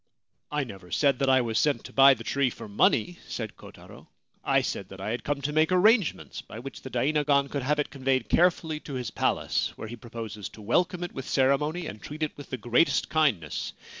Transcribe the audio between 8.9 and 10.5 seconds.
his palace, where he proposes